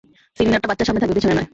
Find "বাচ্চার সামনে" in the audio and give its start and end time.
0.69-1.01